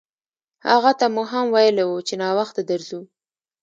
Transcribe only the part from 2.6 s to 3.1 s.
درځو.